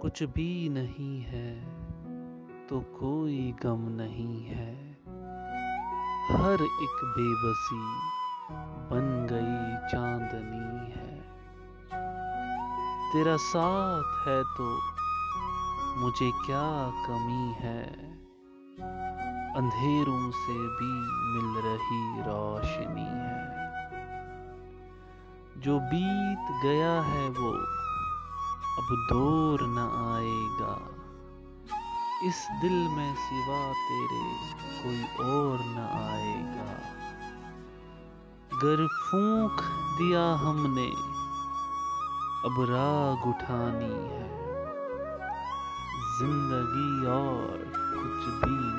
[0.00, 1.64] कुछ भी नहीं है
[2.66, 4.92] तो कोई गम नहीं है।
[6.32, 7.80] हर एक बेबसी
[8.90, 11.20] बन गई चांदनी है।
[13.12, 14.78] तेरा साथ है तो
[16.00, 17.84] मुझे क्या कमी है?
[19.54, 20.92] अंधेरों से भी
[21.34, 23.60] मिल रही रोशनी है।
[25.60, 27.69] जो बीत गया है वो
[28.80, 29.78] अब दौर न
[30.14, 30.88] आएगा।
[32.24, 34.22] इस दिल में सिवा तेरे
[34.82, 36.72] कोई और न आएगा।
[38.58, 39.60] गर फूक
[39.98, 40.86] दिया हमने,
[42.48, 44.40] अब राग उठानी है।
[46.18, 48.69] ज़िंदगी और कुछ भी